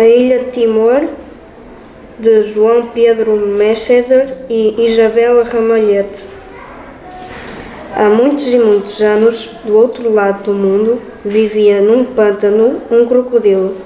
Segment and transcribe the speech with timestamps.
[0.00, 1.06] A Ilha de Timor,
[2.18, 6.24] de João Pedro Messeder e Isabela Ramalhete.
[7.94, 13.76] Há muitos e muitos anos, do outro lado do mundo, vivia num pântano um crocodilo.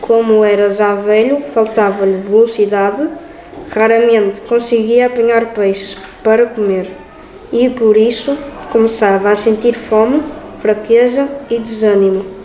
[0.00, 3.08] Como era já velho, faltava-lhe velocidade,
[3.70, 6.90] raramente conseguia apanhar peixes para comer
[7.52, 8.36] e, por isso,
[8.72, 10.24] começava a sentir fome,
[10.60, 12.41] fraqueza e desânimo.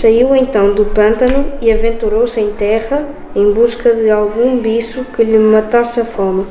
[0.00, 3.04] Saiu então do pântano e aventurou-se em terra
[3.34, 6.46] em busca de algum bicho que lhe matasse a fome.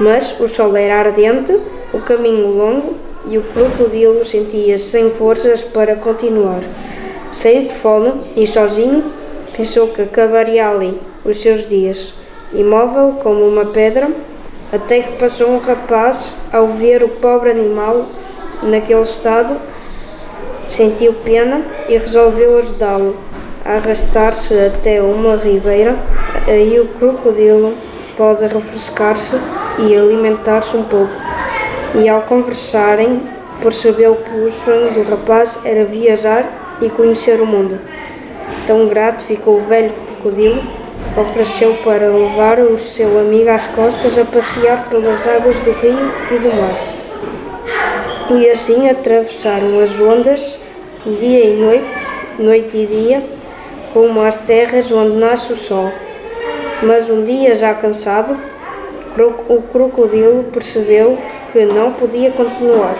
[0.00, 1.56] Mas o sol era ardente,
[1.92, 2.94] o caminho longo
[3.28, 6.62] e o crocodilo sentia-se sem forças para continuar.
[7.32, 9.04] Cheio de fome e sozinho,
[9.56, 12.12] pensou que acabaria ali os seus dias,
[12.52, 14.08] imóvel como uma pedra,
[14.72, 18.06] até que passou um rapaz ao ver o pobre animal
[18.64, 19.73] naquele estado
[20.68, 23.16] Sentiu pena e resolveu ajudá-lo
[23.64, 25.96] a arrastar-se até uma ribeira.
[26.46, 27.74] Aí o crocodilo
[28.16, 29.36] pode refrescar-se
[29.78, 31.12] e alimentar-se um pouco.
[31.94, 33.20] E ao conversarem,
[33.62, 36.44] percebeu que o sonho do rapaz era viajar
[36.82, 37.78] e conhecer o mundo.
[38.66, 40.62] Tão grato ficou o velho crocodilo,
[41.16, 46.38] ofereceu para levar o seu amigo às costas a passear pelas águas do rio e
[46.38, 46.93] do mar
[48.36, 50.58] e assim atravessaram as ondas,
[51.04, 52.00] dia e noite,
[52.38, 53.22] noite e dia,
[53.92, 55.92] rumo às terras onde nasce o sol.
[56.82, 58.36] Mas um dia já cansado,
[59.48, 61.16] o crocodilo percebeu
[61.52, 62.94] que não podia continuar.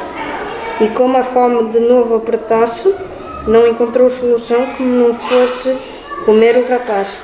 [0.81, 2.95] E como a fome de novo apertasse,
[3.47, 5.77] não encontrou solução que não fosse
[6.25, 7.19] comer o rapaz.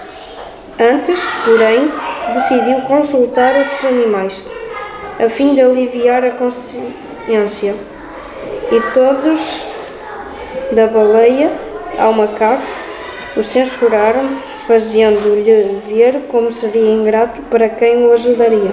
[0.79, 1.91] Antes, porém,
[2.33, 4.45] decidiu consultar outros animais,
[5.25, 7.75] a fim de aliviar a consciência.
[8.73, 9.41] E todos,
[10.71, 11.51] da baleia
[11.99, 12.63] ao macaco,
[13.37, 18.73] o censuraram, fazendo-lhe ver como seria ingrato para quem o ajudaria.